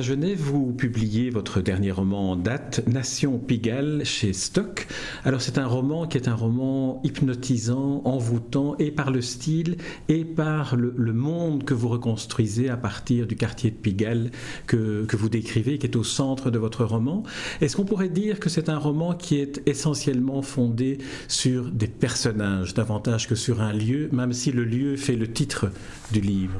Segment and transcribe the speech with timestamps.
[0.00, 4.86] Anne Plantagenet, vous publiez votre dernier roman en date, Nation Pigalle, chez Stock.
[5.24, 9.76] Alors c'est un roman qui est un roman hypnotisant, envoûtant, et par le style,
[10.08, 14.30] et par le, monde que vous reconstruisez à partir du quartier de Pigalle
[14.66, 17.22] que, que vous décrivez, qui est au centre de votre roman.
[17.60, 20.96] Est-ce qu'on pourrait dire que c'est un roman qui est essentiellement fondé
[21.28, 25.70] sur des personnages, davantage que sur un lieu, même si le lieu fait le titre
[26.10, 26.58] du livre?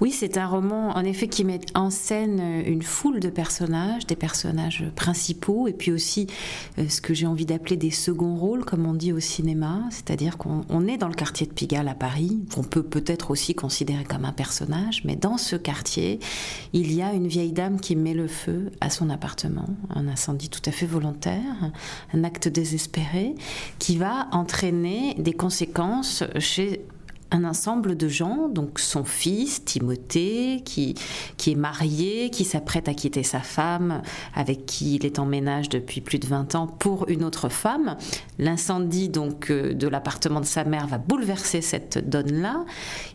[0.00, 4.16] Oui, c'est un roman en effet qui met en scène une foule de personnages, des
[4.16, 6.26] personnages principaux et puis aussi
[6.78, 10.38] euh, ce que j'ai envie d'appeler des seconds rôles, comme on dit au cinéma, c'est-à-dire
[10.38, 14.24] qu'on est dans le quartier de Pigalle à Paris, qu'on peut peut-être aussi considérer comme
[14.24, 16.18] un personnage, mais dans ce quartier,
[16.72, 20.48] il y a une vieille dame qui met le feu à son appartement, un incendie
[20.48, 21.72] tout à fait volontaire,
[22.14, 23.34] un acte désespéré,
[23.78, 26.86] qui va entraîner des conséquences chez
[27.30, 30.94] un ensemble de gens, donc son fils, Timothée, qui,
[31.36, 34.02] qui est marié, qui s'apprête à quitter sa femme,
[34.34, 37.96] avec qui il est en ménage depuis plus de 20 ans, pour une autre femme.
[38.38, 42.64] L'incendie donc euh, de l'appartement de sa mère va bouleverser cette donne-là.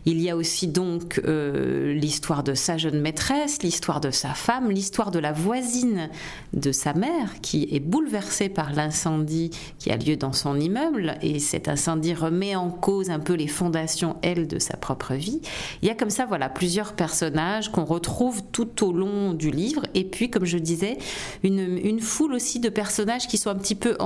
[0.06, 4.70] Il y a aussi donc euh, l'histoire de sa jeune maîtresse, l'histoire de sa femme,
[4.70, 6.08] l'histoire de la voisine
[6.54, 11.38] de sa mère, qui est bouleversée par l'incendie qui a lieu dans son immeuble, et
[11.38, 15.40] cet incendie remet en cause un peu les fondations elle, de sa propre vie.
[15.82, 19.82] Il y a comme ça, voilà, plusieurs personnages qu'on retrouve tout au long du livre.
[19.94, 20.98] Et puis, comme je disais,
[21.42, 23.96] une, foule aussi de personnages qui sont un petit peu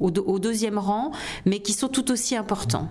[0.00, 1.10] au deuxième rang,
[1.46, 2.88] mais qui sont tout aussi importants.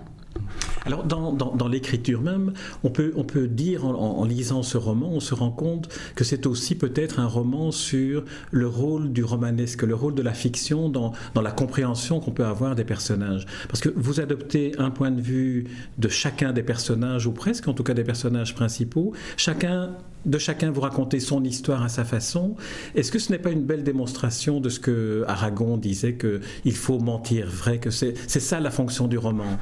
[0.86, 2.52] Alors, dans, l'écriture même,
[2.84, 7.18] on peut, dire, en, lisant ce roman, on se rend compte que c'est aussi peut-être
[7.18, 12.20] un roman sur le rôle du romanesque, le rôle de la fiction dans, la compréhension
[12.20, 13.46] qu'on peut avoir des personnages.
[13.68, 15.64] Parce que vous adoptez un point de vue
[15.98, 19.90] de chacun des personnages, ou presque en tout cas des personnages principaux, chacun
[20.24, 22.56] de chacun vous racontez son histoire à sa façon.
[22.96, 26.98] Est-ce que ce n'est pas une belle démonstration de ce que Aragon disait qu'il faut
[26.98, 29.58] mentir vrai, que c'est ça la fonction du roman?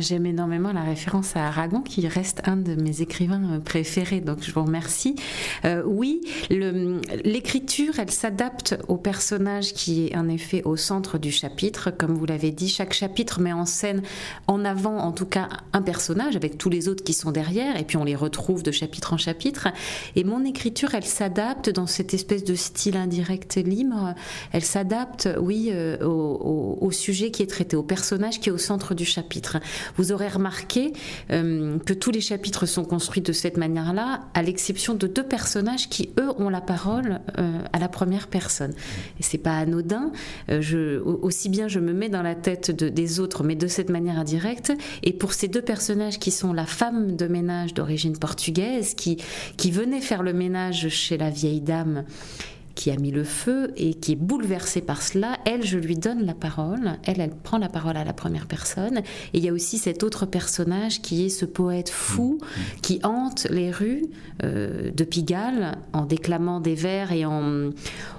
[0.00, 4.50] J'aime énormément la référence à Aragon, qui reste un de mes écrivains préférés, donc je
[4.50, 5.14] vous remercie.
[5.64, 11.92] Euh, oui, l'écriture, elle s'adapte au personnage qui est en effet au centre du chapitre.
[11.96, 14.02] Comme vous l'avez dit, chaque chapitre met en scène,
[14.48, 17.84] en avant en tout cas, un personnage avec tous les autres qui sont derrière, et
[17.84, 19.68] puis on les retrouve de chapitre en chapitre.
[20.16, 24.14] Et mon écriture, elle s'adapte dans cette espèce de style indirect libre.
[24.50, 28.94] Elle s'adapte, oui, euh, au sujet qui est traité, au personnage qui est au centre
[28.94, 29.58] du chapitre.
[29.96, 30.92] Vous aurez remarqué
[31.30, 35.88] euh, que tous les chapitres sont construits de cette manière-là, à l'exception de deux personnages
[35.88, 38.72] qui, eux, ont la parole euh, à la première personne.
[39.18, 40.12] Et c'est pas anodin.
[40.50, 44.18] Euh, aussi bien je me mets dans la tête des autres, mais de cette manière
[44.18, 44.72] indirecte.
[45.02, 49.16] Et pour ces deux personnages qui sont la femme de ménage d'origine portugaise, qui
[49.70, 52.04] venait faire le ménage chez la vieille dame
[52.74, 56.24] qui a mis le feu et qui est bouleversée par cela, elle, je lui donne
[56.24, 56.98] la parole.
[57.04, 58.98] Elle, elle prend la parole à la première personne.
[58.98, 63.00] Et il y a aussi cet autre personnage qui est ce poète fou mm, qui
[63.04, 64.02] hante les rues
[64.42, 67.70] euh, de Pigalle en déclamant des vers et en,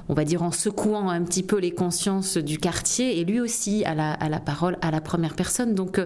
[0.08, 3.20] on va dire, en secouant un petit peu les consciences du quartier.
[3.20, 5.76] Et lui aussi a la, la parole à la première personne.
[5.76, 6.06] Donc, euh,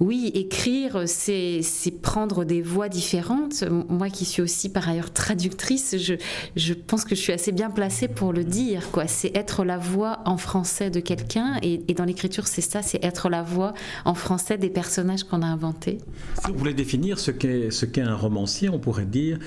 [0.00, 1.60] oui, écrire, c'est
[2.02, 3.64] prendre des voix différentes.
[3.88, 6.14] Moi qui suis aussi par ailleurs traductrice, je,
[6.56, 8.90] je pense que je suis assez bien placé pour le dire.
[8.90, 9.06] quoi.
[9.06, 11.58] C'est être la voix en français de quelqu'un.
[11.62, 13.74] Et, dans l'écriture, c'est ça, c'est être la voix
[14.04, 15.98] en français des personnages qu'on a inventés.
[16.44, 19.38] Si vous voulez définir ce qu'est un romancier, on pourrait dire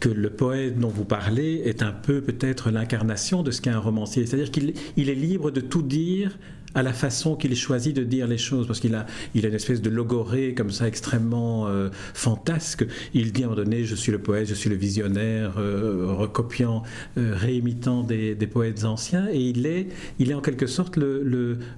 [0.00, 3.78] que le poète dont vous parlez est un peu peut-être l'incarnation de ce qu'est un
[3.78, 4.26] romancier.
[4.26, 4.70] C'est-à-dire qu'il
[5.10, 6.38] est libre de tout dire
[6.74, 9.54] à la façon qu'il choisit de dire les choses, parce qu'il a, il a une
[9.54, 12.84] espèce de logorée comme ça extrêmement euh, fantasque.
[13.14, 16.06] Il dit à un moment donné, je suis le poète, je suis le visionnaire, euh,
[16.08, 16.82] recopiant,
[17.18, 19.88] euh, réimitant des, des, poètes anciens, et il est,
[20.18, 21.22] il est en quelque sorte le,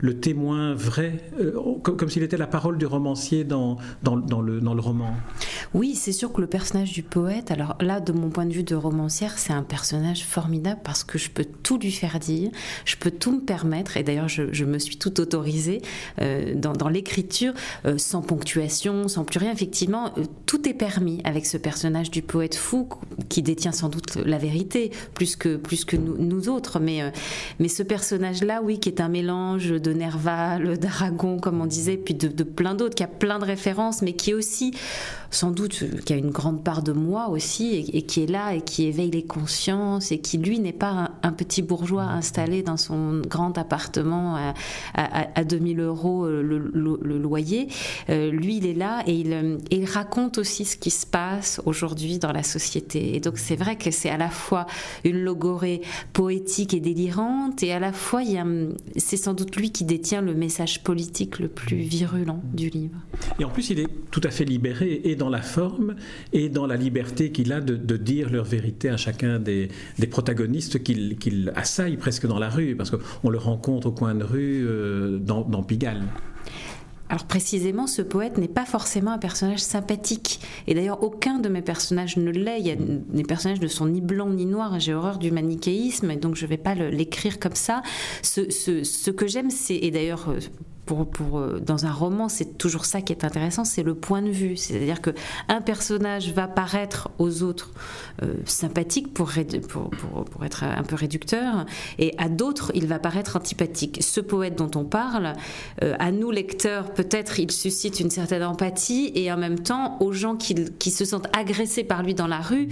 [0.00, 1.20] le, témoin vrai,
[1.82, 5.14] comme, comme s'il était la parole du romancier dans, dans, dans, le, dans le roman.
[5.74, 8.62] Oui, c'est sûr que le personnage du poète, alors là, de mon point de vue
[8.62, 12.50] de romancière, c'est un personnage formidable parce que je peux tout lui faire dire,
[12.84, 15.82] je peux tout me permettre, et d'ailleurs, je, je suis tout autorisée
[16.20, 17.52] euh, dans, l'écriture,
[17.86, 19.52] euh, sans ponctuation, sans plus rien.
[19.52, 22.88] Effectivement, euh, tout est permis avec ce personnage du poète fou
[23.28, 26.80] qui détient sans doute la vérité plus que, plus que nous, autres.
[26.80, 27.12] Mais,
[27.58, 32.14] mais ce personnage-là, oui, qui est un mélange de Nerval, d'Aragon, comme on disait, puis
[32.14, 34.72] de, plein d'autres, qui a plein de références, mais qui est aussi
[35.30, 38.60] sans doute qui a une grande part de moi aussi et, qui est là et
[38.60, 43.20] qui éveille les consciences et qui lui n'est pas un, petit bourgeois installé dans son
[43.20, 44.52] grand appartement
[45.44, 46.58] 2000 euros le,
[47.18, 47.68] loyer.
[48.08, 52.32] lui, il est là et il, il raconte aussi ce qui se passe aujourd'hui dans
[52.32, 53.14] la société.
[53.14, 54.66] Et donc c'est vrai que c'est à la fois
[55.04, 55.82] une logorée
[56.12, 58.22] poétique et délirante, et à la fois
[58.96, 62.96] c'est sans doute lui qui détient le message politique le plus virulent du livre.
[63.38, 65.94] Et en plus, il est tout à fait libéré, et dans la forme,
[66.32, 69.68] et dans la liberté qu'il a de, dire leur vérité à chacun des,
[70.10, 74.61] protagonistes qu'il assaille presque dans la rue, parce qu'on le rencontre au coin de rue
[74.62, 76.02] euh, dans, Pigalle.
[77.08, 80.40] Alors précisément, ce poète n'est pas forcément un personnage sympathique.
[80.66, 82.78] Et d'ailleurs, aucun de mes personnages ne l'est.
[83.12, 84.80] Les personnages ne sont ni blancs ni noirs.
[84.80, 87.82] J'ai horreur du manichéisme, donc je ne vais pas l'écrire comme ça.
[88.22, 90.38] Ce, ce que j'aime, c'est, et d'ailleurs euh,
[90.90, 94.56] euh, dans un roman, c'est toujours ça qui est intéressant, c'est le point de vue.
[94.56, 95.10] C'est-à-dire que
[95.48, 97.70] un personnage va paraître aux autres
[98.22, 101.66] euh, sympathique pour, être un peu réducteur,
[101.98, 103.98] et à d'autres, il va paraître antipathique.
[104.02, 105.34] Ce poète dont on parle,
[105.82, 110.12] euh, à nous lecteurs, peut-être il suscite une certaine empathie, et en même temps, aux
[110.12, 110.52] gens qui,
[110.90, 112.68] se sentent agressés par lui dans la rue,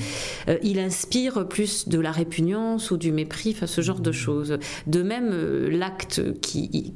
[0.62, 4.58] il inspire plus de la répugnance ou du mépris, ce genre de choses.
[4.86, 5.30] De même,
[5.68, 6.92] l'acte qui,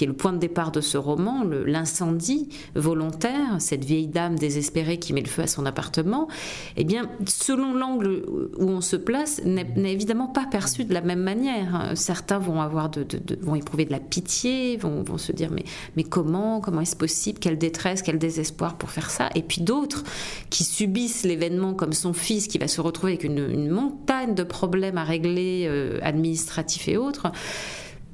[0.00, 5.12] est le point de départ de ce roman, l'incendie volontaire, cette vieille dame désespérée qui
[5.12, 6.28] met le feu à son appartement,
[6.76, 8.22] eh bien, selon l'angle
[8.58, 11.92] où on se place, n'est évidemment pas perçu de la même manière.
[11.94, 13.04] Certains vont avoir de,
[13.40, 15.64] vont éprouver de la pitié, vont, vont se dire mais,
[15.96, 19.28] mais comment, comment est-ce possible, quelle détresse, quel désespoir pour faire ça?
[19.34, 20.04] Et puis d'autres
[20.50, 24.98] qui subissent l'événement comme son fils qui va se retrouver avec une, montagne de problèmes
[24.98, 27.32] à régler, euh, administratifs et autres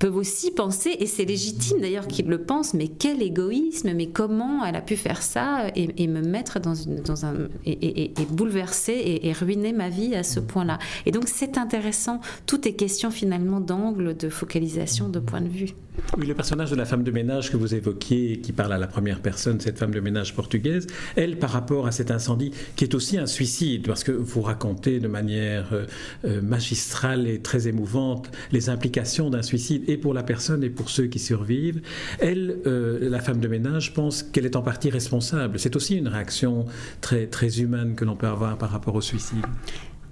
[0.02, 4.64] peuvent aussi penser, et c'est légitime d'ailleurs qu'ils le pensent, mais quel égoïsme, mais comment
[4.64, 7.34] elle a pu faire ça et, me mettre dans, une, dans un.
[7.64, 10.80] et, bouleverser et, ruiner ma vie à ce point-là.
[11.06, 15.72] Et donc c'est intéressant, tout est question finalement d'angle, de focalisation, de point de vue.
[16.18, 18.86] Oui, le personnage de la femme de ménage que vous évoquiez, qui parle à la
[18.86, 22.94] première personne, cette femme de ménage portugaise, elle, par rapport à cet incendie, qui est
[22.94, 25.84] aussi un suicide, parce que vous racontez de manière euh,
[26.24, 30.90] euh, magistrale et très émouvante les implications d'un suicide et pour la personne et pour
[30.90, 31.82] ceux qui survivent,
[32.18, 35.58] elle, euh, la femme de ménage, pense qu'elle est en partie responsable.
[35.58, 36.66] C'est aussi une réaction
[37.00, 39.46] très, très humaine que l'on peut avoir par rapport au suicide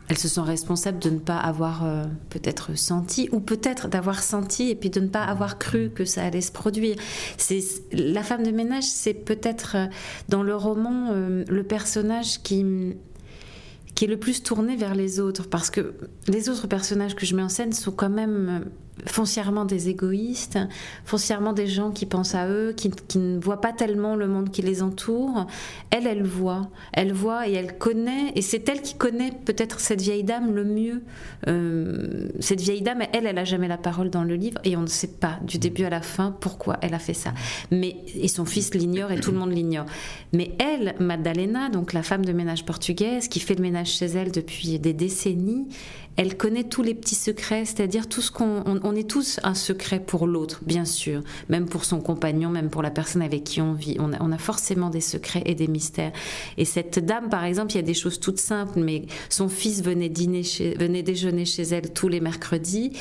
[0.08, 4.68] elles se sont responsables de ne pas avoir euh, peut-être senti, ou peut-être d'avoir senti
[4.68, 6.96] et puis de ne pas avoir cru que ça allait se produire.
[7.92, 9.86] La femme de ménage, c'est peut-être euh,
[10.28, 12.66] dans le roman le personnage qui
[13.94, 15.94] qui est le plus tourné vers les autres, parce que
[16.26, 18.64] les autres personnages que je mets en scène sont quand même
[19.06, 20.58] foncièrement des égoïstes,
[21.04, 24.62] foncièrement des gens qui pensent à eux, qui, ne voient pas tellement le monde qui
[24.62, 25.46] les entoure.
[25.90, 30.00] Elle, elle voit, elle voit et elle connaît, et c'est elle qui connaît peut-être cette
[30.00, 31.02] vieille dame le mieux.
[31.48, 34.82] Euh, cette vieille dame, elle, elle a jamais la parole dans le livre, et on
[34.82, 37.32] ne sait pas du début à la fin pourquoi elle a fait ça.
[37.70, 39.86] Mais et son fils l'ignore et tout le monde l'ignore.
[40.32, 44.30] Mais elle, Madalena, donc la femme de ménage portugaise qui fait le ménage chez elle
[44.30, 45.68] depuis des décennies,
[46.20, 50.00] elle connaît tous les petits secrets, c'est-à-dire tout ce qu'on on, est tous un secret
[50.00, 53.72] pour l'autre, bien sûr, même pour son compagnon, même pour la personne avec qui on
[53.72, 53.96] vit.
[53.98, 56.12] On a, forcément des secrets et des mystères.
[56.58, 59.82] Et cette dame, par exemple, il y a des choses toutes simples, mais son fils
[59.82, 60.42] venait dîner,
[60.78, 62.92] venait déjeuner chez elle tous les mercredis,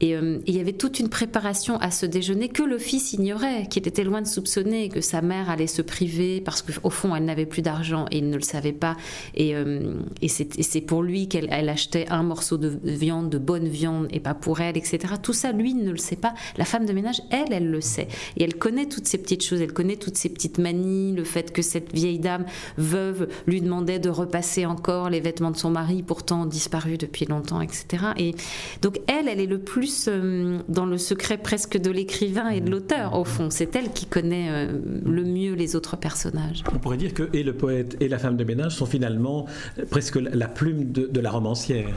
[0.00, 3.66] et, euh, il y avait toute une préparation à ce déjeuner que le fils ignorait,
[3.68, 7.26] qu'il était loin de soupçonner que sa mère allait se priver parce qu'au fond elle
[7.26, 8.96] n'avait plus d'argent et il ne le savait pas.
[9.34, 14.08] Et, euh, et c'est pour lui qu'elle achetait un morceau de viande, de bonne viande,
[14.10, 15.14] et pas pour elle, etc.
[15.22, 16.34] Tout ça, lui ne le sait pas.
[16.56, 18.08] La femme de ménage, elle, elle le sait.
[18.36, 21.52] Et elle connaît toutes ces petites choses, elle connaît toutes ces petites manies, le fait
[21.52, 22.44] que cette vieille dame
[22.76, 27.60] veuve lui demandait de repasser encore les vêtements de son mari, pourtant disparu depuis longtemps,
[27.60, 27.86] etc.
[28.16, 28.34] Et
[28.80, 32.70] donc elle, elle est le plus euh, dans le secret presque de l'écrivain et de
[32.70, 33.48] l'auteur, au fond.
[33.50, 36.64] C'est elle qui connaît euh, le mieux les autres personnages.
[36.72, 39.46] On pourrait dire que et le poète et la femme de ménage sont finalement
[39.90, 41.88] presque la plume de, de la romancière.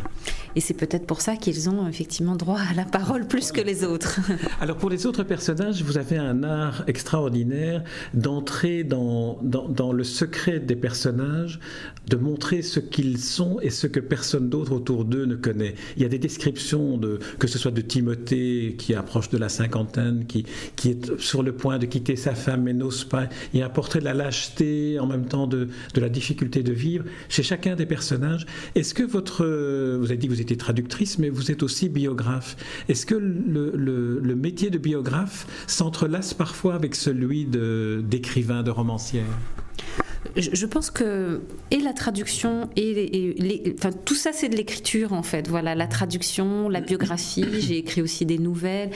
[0.56, 3.84] Et c'est peut-être pour ça qu'ils ont effectivement droit à la parole plus que les
[3.84, 4.22] autres.
[4.62, 7.84] Alors pour les autres personnages, vous avez un art extraordinaire
[8.14, 11.60] d'entrer dans, le secret des personnages,
[12.08, 15.76] de montrer ce qu'ils sont et ce que personne d'autre autour d'eux ne connaît.
[15.98, 19.50] Il y a des descriptions, de, que ce soit de Timothée qui approche de la
[19.50, 20.46] cinquantaine, qui,
[20.78, 23.28] qui est sur le point de quitter sa femme mais n'ose pas.
[23.54, 26.64] Il y a un portrait de la lâcheté, en même temps de, de la difficulté
[26.64, 28.46] de vivre chez chacun des personnages.
[28.76, 29.46] Est-ce que votre...
[29.46, 32.56] Vous avez dit que vous étiez traductrice, mais vous êtes aussi biographe.
[32.88, 39.26] Est-ce que le, métier de biographe s'entrelace parfois avec celui d'écrivain, de, romancière?
[40.36, 43.76] Je pense que et la traduction et,
[44.06, 45.48] tout ça c'est de l'écriture en fait.
[45.48, 47.46] Voilà la traduction, la biographie.
[47.60, 48.90] J'ai écrit aussi des nouvelles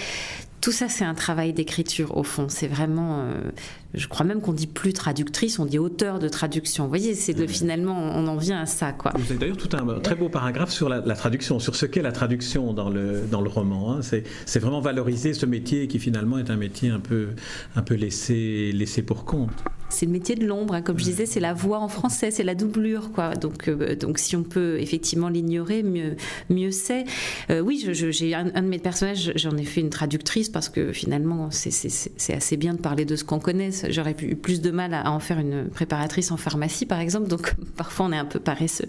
[0.61, 2.47] tout ça, c'est un travail d'écriture au fond.
[2.49, 3.51] C'est vraiment, euh,
[3.93, 6.83] je crois même qu'on dit plus traductrice, on dit auteur de traduction.
[6.83, 9.11] Vous voyez, c'est de finalement, on en vient à ça, quoi.
[9.15, 12.11] Vous avez d'ailleurs tout un très beau paragraphe sur la, traduction, sur ce qu'est la
[12.11, 13.93] traduction dans le dans le roman.
[13.93, 13.99] Hein.
[14.01, 17.29] C'est vraiment valoriser ce métier qui finalement est un métier un peu
[17.75, 19.51] un peu laissé laissé pour compte
[19.89, 20.81] c'est le métier de l'ombre, hein.
[20.81, 23.33] comme je disais, c'est la voix en français, c'est la doublure, quoi.
[23.35, 26.15] Donc, euh, donc si on peut effectivement l'ignorer, mieux,
[26.49, 27.05] mieux c'est.
[27.49, 31.49] Euh, oui, j'ai un, de mes personnages, j'en ai fait une traductrice parce que finalement,
[31.51, 33.71] c'est assez bien de parler de ce qu'on connaît.
[33.89, 37.27] J'aurais eu plus de mal à, en faire une préparatrice en pharmacie, par exemple.
[37.27, 38.87] Donc, parfois, on est un peu paresseux.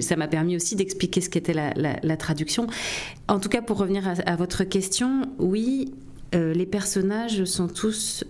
[0.00, 2.66] Ça m'a permis aussi d'expliquer ce qu'était la, traduction.
[3.28, 5.92] En tout cas, pour revenir à, votre question, oui,
[6.34, 8.24] euh, les personnages sont tous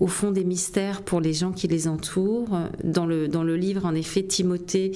[0.00, 2.58] au fond des mystères pour les gens qui les entourent.
[2.82, 4.92] Dans le, dans le livre, en effet, Timothée,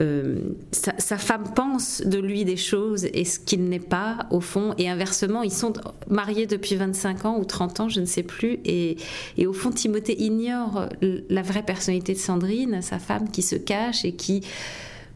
[0.00, 0.38] euh,
[0.72, 4.74] sa, femme pense de lui des choses et ce qu'il n'est pas, au fond.
[4.78, 5.72] Et inversement, ils sont
[6.08, 8.58] mariés depuis 25 ans ou 30 ans, je ne sais plus.
[8.64, 8.96] Et,
[9.38, 14.04] et au fond, Timothée ignore la vraie personnalité de Sandrine, sa femme qui se cache
[14.04, 14.42] et qui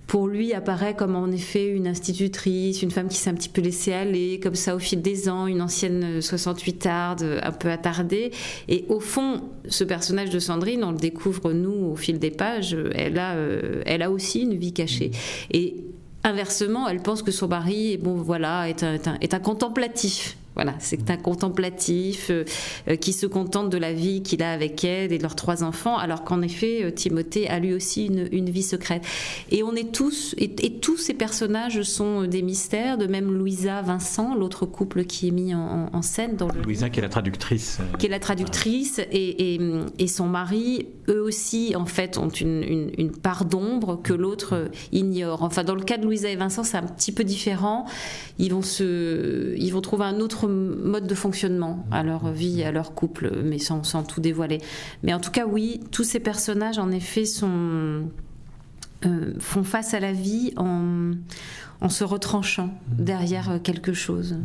[0.07, 3.61] pour lui apparaît comme en effet une institutrice, une femme qui s'est un petit peu
[3.61, 8.31] laissée aller, comme ça au fil des ans, une ancienne 68 arde, un peu attardée.
[8.69, 12.77] Et au fond, ce personnage de Sandrine, on le découvre nous au fil des pages,
[12.95, 15.11] elle a, euh, elle a aussi une vie cachée.
[15.53, 15.77] Et
[16.23, 18.85] inversement, elle pense que son mari, bon voilà, est
[19.21, 22.45] est un contemplatif voilà, c'est un contemplatif euh,
[22.89, 25.63] euh, qui se contente de la vie qu'il a avec elle et de leurs trois
[25.63, 29.05] enfants, alors qu'en effet, euh, Timothée a lui aussi une, vie secrète.
[29.51, 30.49] Et on est tous, et,
[30.81, 35.55] tous ces personnages sont des mystères, de même Louisa, Vincent, l'autre couple qui est mis
[35.55, 36.63] en, scène dans le.
[36.63, 37.79] Louisa, qui est la traductrice.
[37.99, 39.59] Qui est la traductrice, et,
[39.99, 45.43] et, son mari, eux aussi, en fait, ont une, une part d'ombre que l'autre ignore.
[45.43, 47.87] Enfin, dans le cas de Louisa et Vincent, c'est un petit peu différent.
[48.39, 52.73] Ils vont, se, ils vont trouver un autre mode de fonctionnement à leur vie, à
[52.73, 54.61] leur couple, mais sans, sans tout dévoiler.
[55.03, 58.09] Mais en tout cas, oui, tous ces personnages, en effet, sont,
[59.05, 61.13] euh, font face à la vie en,
[61.81, 64.39] en se retranchant derrière quelque chose.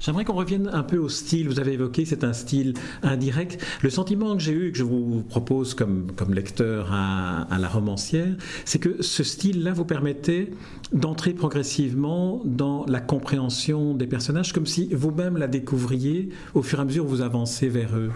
[0.00, 1.48] J'aimerais qu'on revienne un peu au style.
[1.48, 3.62] Vous avez évoqué, c'est un style indirect.
[3.82, 8.34] Le sentiment que j'ai eu, que je vous propose comme, comme lecteur à, la romancière,
[8.64, 10.50] c'est que ce style-là vous permettait
[10.92, 16.82] d'entrer progressivement dans la compréhension des personnages, comme si vous-même la découvriez au fur et
[16.82, 18.10] à mesure où vous avancez vers eux.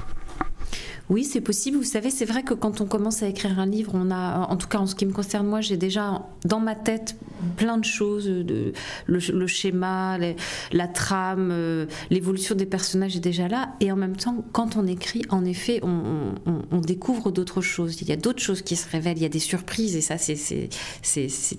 [1.11, 1.77] Oui, c'est possible.
[1.77, 4.57] Vous savez, c'est vrai que quand on commence à écrire un livre, on a, en
[4.57, 7.17] tout cas en ce qui me concerne moi, j'ai déjà dans ma tête
[7.57, 10.19] plein de choses, le, schéma,
[10.73, 13.75] la trame, euh, l'évolution des personnages est déjà là.
[13.81, 18.03] Et en même temps, quand on écrit, en effet, on, découvre d'autres choses.
[18.03, 20.17] Il y a d'autres choses qui se révèlent, il y a des surprises, et ça,
[20.19, 20.69] c'est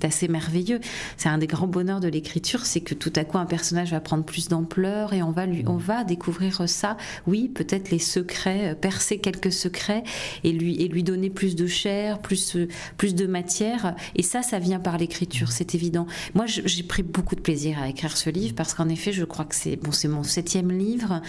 [0.03, 0.79] assez merveilleux.
[1.17, 3.99] C'est un des grands bonheurs de l'écriture, c'est que tout à coup, un personnage va
[3.99, 6.97] prendre plus d'ampleur et on va, lui, on va découvrir ça.
[7.25, 10.03] Oui, peut-être les secrets, euh, percer quelques quelques secrets
[10.43, 12.57] et lui, et lui donner plus de chair, plus,
[12.97, 13.95] plus de matière.
[14.15, 16.07] Et ça, ça vient par l'écriture, c'est évident.
[16.33, 19.45] Moi, j'ai pris beaucoup de plaisir à écrire ce livre parce qu'en effet, je crois
[19.45, 21.21] que c'est bon, mon septième livre.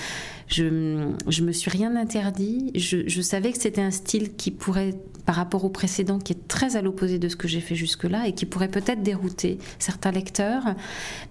[0.49, 2.71] Je, je me suis rien interdit.
[2.75, 4.95] Je, savais que c'était un style qui pourrait
[5.25, 8.29] par rapport au précédent qui est très à l'opposé de ce que j'ai fait jusque-là
[8.29, 10.63] et qui pourrait peut-être dérouter certains lecteurs.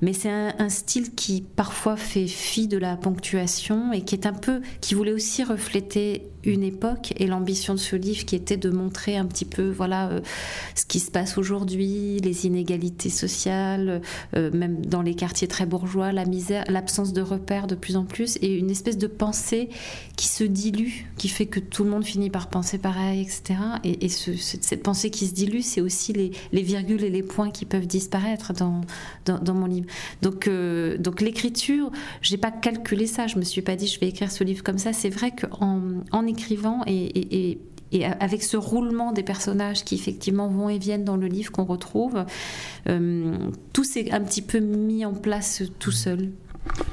[0.01, 4.33] Mais c'est un, style qui parfois fait fi de la ponctuation et qui est un
[4.33, 8.69] peu, qui voulait aussi refléter une époque et l'ambition de ce livre qui était de
[8.69, 10.21] montrer un petit peu voilà euh,
[10.75, 14.01] ce qui se passe aujourd'hui, les inégalités sociales,
[14.35, 18.05] euh, même dans les quartiers très bourgeois, la misère, l'absence de repères de plus en
[18.05, 19.69] plus et une espèce de pensée
[20.17, 24.09] qui se dilue, qui fait que tout le monde finit par penser pareil, etc et,
[24.09, 28.53] cette pensée qui se dilue, c'est aussi les, virgules et les points qui peuvent disparaître
[28.53, 28.81] dans,
[29.25, 29.87] dans, mon livre.
[30.21, 31.91] Donc, euh, donc l'écriture,
[32.21, 33.27] j'ai pas calculé ça.
[33.27, 34.93] Je me suis pas dit je vais écrire ce livre comme ça.
[34.93, 35.81] C'est vrai qu'en
[36.11, 36.54] en écrivant
[36.87, 37.59] et,
[38.19, 42.25] avec ce roulement des personnages qui effectivement vont et viennent dans le livre qu'on retrouve,
[42.89, 43.37] euh,
[43.71, 46.31] tout s'est un petit peu mis en place tout seul.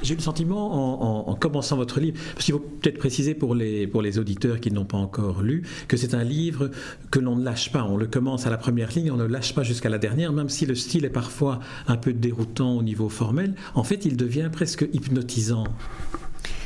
[0.01, 3.87] J'ai eu le sentiment, en, commençant votre livre, parce qu'il faut peut-être préciser pour les,
[3.87, 6.69] pour les auditeurs qui n'ont pas encore lu, que c'est un livre
[7.09, 7.83] que l'on ne lâche pas.
[7.83, 10.49] On le commence à la première ligne, on ne lâche pas jusqu'à la dernière, même
[10.49, 13.55] si le style est parfois un peu déroutant au niveau formel.
[13.73, 15.65] En fait, il devient presque hypnotisant.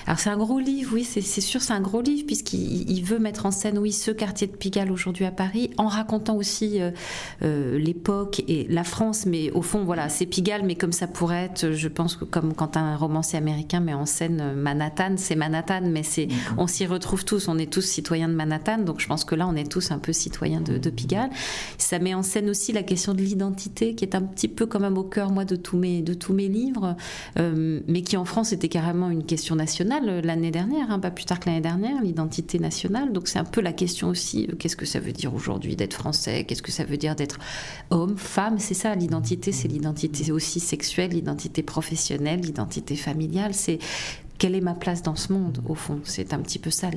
[0.08, 3.46] Alors c'est un gros livre, oui, c'est sûr, c'est un gros livre puisqu'il veut mettre
[3.46, 6.92] en scène, oui, ce quartier de Pigalle aujourd'hui à Paris, en racontant aussi euh,
[7.44, 11.44] euh, l'époque et la France, mais au fond, voilà, c'est Pigalle, mais comme ça pourrait
[11.44, 15.82] être, je pense que comme quand un romancier américain met en scène Manhattan, c'est Manhattan,
[15.84, 19.26] mais c'est, on s'y retrouve tous, on est tous citoyens de Manhattan, donc je pense
[19.26, 21.32] que là, on est tous un peu citoyens de, de Pigalle.
[21.78, 24.80] Ça met en scène aussi la question de l'identité, qui est un petit peu quand
[24.80, 26.96] même au cœur, moi, de tous mes, de tous mes livres,
[27.38, 31.12] euh, mais qui en France était carrément une question nationale nationale l'année dernière, hein, pas
[31.12, 33.12] plus tard que l'année dernière, l'identité nationale.
[33.14, 36.44] Donc c'est un peu la question aussi, qu'est-ce que ça veut dire aujourd'hui d'être français?
[36.44, 37.40] Qu'est-ce que ça veut dire d'être
[37.90, 38.60] homme, femme?
[38.60, 43.54] C'est ça, l'identité, c'est l'identité aussi sexuelle, l'identité professionnelle, l'identité familiale.
[43.54, 43.80] C'est
[44.38, 46.00] quelle est ma place dans ce monde, au fond?
[46.04, 46.90] C'est un petit peu ça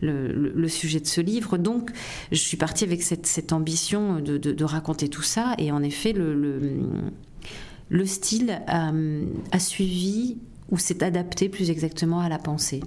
[0.00, 1.56] le, sujet de ce livre.
[1.56, 1.90] Donc,
[2.32, 5.54] je suis partie avec cette, ambition de, raconter tout ça.
[5.58, 10.36] Et en effet, le, style a suivi
[10.70, 12.80] ou s'est adapté plus exactement à la pensée.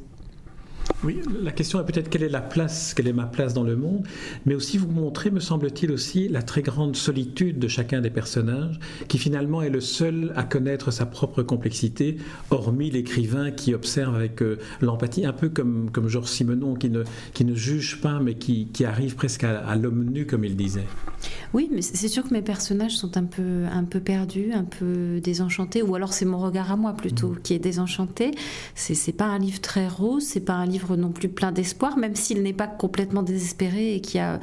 [1.04, 3.76] Oui, la question est peut-être quelle est la place, quelle est ma place dans le
[3.76, 4.06] monde,
[4.46, 8.80] mais aussi vous montrer, me semble-t-il aussi, la très grande solitude de chacun des personnages,
[9.08, 12.18] qui finalement est le seul à connaître sa propre complexité,
[12.52, 17.04] hormis l'écrivain qui observe avec euh, l'empathie, un peu comme, comme Georges Simenon, qui ne,
[17.34, 20.56] qui ne juge pas, mais qui, qui arrive presque à, à l'homme nu, comme il
[20.56, 20.86] disait.
[21.54, 25.20] Oui, mais c'est sûr que mes personnages sont un peu, un peu perdus, un peu
[25.20, 27.42] désenchantés, ou alors c'est mon regard à moi plutôt mmh.
[27.42, 28.32] qui est désenchanté.
[28.76, 32.16] C'est pas un livre très rose, c'est pas un livre non plus plein d'espoir, même
[32.16, 34.40] s'il n'est pas complètement désespéré et qui a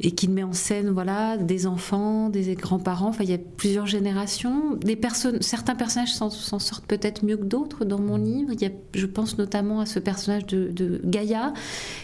[0.00, 3.08] et qui met en scène voilà des enfants, des grands-parents.
[3.08, 4.74] Enfin, il y a plusieurs générations.
[4.76, 8.52] Des personnes, certains personnages s'en sortent peut-être mieux que d'autres dans mon livre.
[8.52, 11.54] Il y a, je pense notamment à ce personnage de, de Gaïa,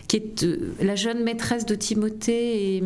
[0.09, 2.83] qui est euh, la jeune maîtresse de Timothée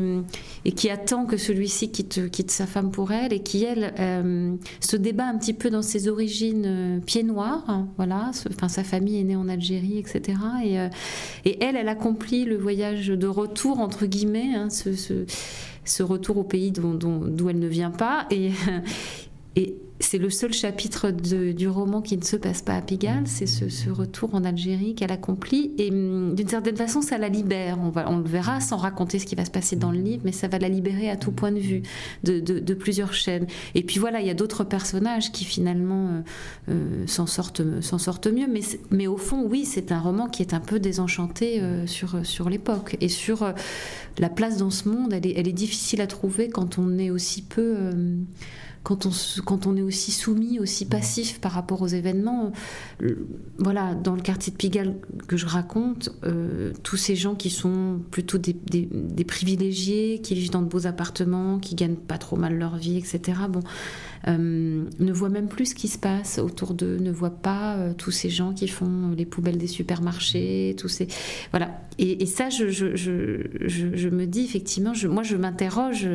[0.65, 4.97] et, qui attend que celui-ci quitte, sa femme pour elle et qui elle euh, se
[4.97, 7.65] débat un petit peu dans ses origines euh, pieds noirs.
[7.69, 10.39] Hein, voilà, enfin sa famille est née en Algérie, etc.
[10.65, 10.76] Et,
[11.45, 14.55] et elle, elle accomplit le voyage de retour entre guillemets.
[14.55, 14.91] Hein, ce,
[15.85, 18.27] ce, retour au pays d'où elle ne vient pas.
[18.31, 18.51] Et,
[19.57, 23.47] et c'est le seul chapitre du roman qui ne se passe pas à Pigalle, c'est
[23.47, 25.73] ce, retour en Algérie qu'elle accomplit.
[25.79, 27.79] Et hum, d'une certaine façon, ça la libère.
[27.81, 30.23] On, va, on le verra sans raconter ce qui va se passer dans le livre,
[30.25, 31.83] mais ça va la libérer à tout point de vue
[32.25, 33.47] de, plusieurs chaînes.
[33.75, 36.21] Et puis voilà, il y a d'autres personnages qui finalement euh,
[36.69, 38.49] euh, s'en sortent, sortent mieux.
[38.49, 42.25] Mais, mais au fond, oui, c'est un roman qui est un peu désenchanté euh, sur,
[42.27, 43.51] sur l'époque et sur
[44.19, 45.15] la place dans ce monde.
[45.15, 47.93] Elle est, elle est difficile à trouver quand on est aussi peu
[48.87, 49.11] quand on,
[49.45, 52.53] quand on est aussi soumis, aussi passif par rapport aux événements.
[53.03, 53.27] Euh,
[53.59, 54.95] voilà, dans le quartier de Pigalle
[55.27, 60.53] que je raconte, euh, tous ces gens qui sont plutôt des, des, privilégiés, qui vivent
[60.53, 63.41] dans de beaux appartements, qui gagnent pas trop mal leur vie, etc.
[63.49, 63.59] Bon,
[64.29, 68.13] euh, ne voient même plus ce qui se passe autour d'eux, ne voient pas tous
[68.13, 71.09] ces gens qui font les poubelles des supermarchés, tous ces
[71.51, 71.81] voilà.
[71.99, 76.07] Et, ça, je, je, je, je, me dis effectivement, moi, je m'interroge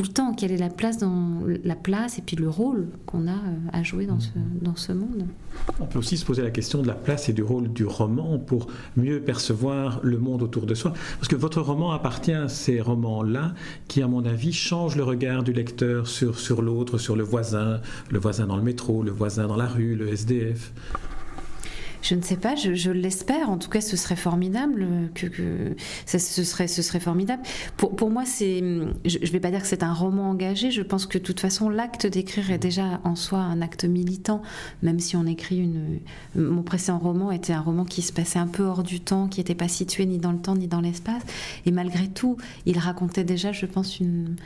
[0.00, 3.26] tout le temps quelle est la place dans la place et puis le rôle qu'on
[3.26, 4.30] a euh, à jouer dans ce,
[4.62, 5.26] dans ce monde.
[5.78, 8.38] On peut aussi se poser la question de la place et du rôle du roman
[8.38, 10.94] pour mieux percevoir le monde autour de soi.
[11.16, 13.52] Parce que votre roman appartient à ces romans-là
[13.88, 17.80] qui, à mon avis, changent le regard du lecteur sur, sur l'autre, sur le voisin,
[18.10, 20.72] le voisin dans le métro, le voisin dans la rue, le SDF.
[22.02, 23.50] Je ne sais pas, je, l'espère.
[23.50, 24.86] En tout cas, ce serait formidable.
[25.14, 25.74] Que,
[26.06, 27.42] ça, ce serait, ce serait formidable.
[27.76, 28.60] Pour, pour moi, c'est.
[29.04, 30.70] Je ne vais pas dire que c'est un roman engagé.
[30.70, 34.42] Je pense que de toute façon, l'acte d'écrire est déjà en soi un acte militant,
[34.82, 36.00] même si on écrit une.
[36.34, 39.40] Mon précédent roman était un roman qui se passait un peu hors du temps, qui
[39.40, 41.22] n'était pas situé ni dans le temps ni dans l'espace.
[41.66, 42.36] Et malgré tout,
[42.66, 44.36] il racontait déjà, je pense, une,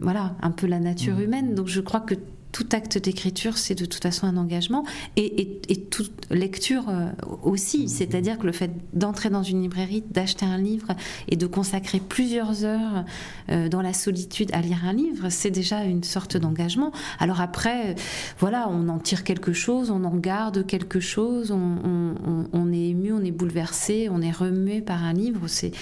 [0.00, 1.22] voilà, un peu la nature mmh.
[1.22, 1.54] humaine.
[1.54, 2.14] Donc, je crois que
[2.52, 4.84] tout acte d'écriture, c'est de toute façon un engagement,
[5.16, 7.10] et, toute lecture euh,
[7.42, 7.88] aussi.
[7.88, 10.88] C'est-à-dire que le fait d'entrer dans une librairie, d'acheter un livre
[11.28, 13.04] et de consacrer plusieurs heures
[13.50, 16.92] euh, dans la solitude à lire un livre, c'est déjà une sorte d'engagement.
[17.18, 17.94] Alors après,
[18.38, 23.22] voilà, on en tire quelque chose, on en garde quelque chose, on, est ému, on
[23.22, 25.72] est bouleversé, on est remué par un livre, c'est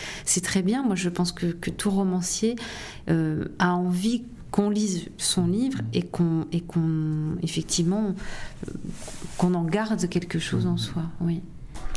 [0.42, 0.82] très bien.
[0.82, 2.56] Moi, je pense que, tout romancier
[3.08, 8.14] euh, a envie qu'on lise son livre et qu'on et qu'on effectivement
[8.68, 8.72] euh,
[9.38, 11.02] qu'on en garde quelque chose en soi.
[11.20, 11.42] Oui.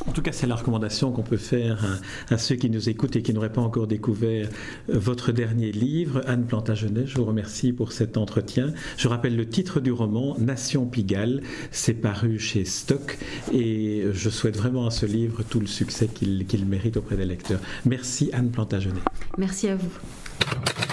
[0.08, 3.22] En tout cas, c'est la recommandation qu'on peut faire à, ceux qui nous écoutent et
[3.22, 4.48] qui n'auraient pas encore découvert
[4.90, 7.06] euh, votre dernier livre, Anne Plantagenet.
[7.06, 8.74] Je vous remercie pour cet entretien.
[8.98, 11.42] Je rappelle le titre du roman, Nation Pigalle.
[11.72, 13.18] C'est paru chez Stock
[13.54, 17.60] et je souhaite vraiment à ce livre tout le succès qu'il mérite auprès des lecteurs.
[17.86, 19.02] Merci Anne Plantagenet.
[19.38, 20.89] Merci à vous.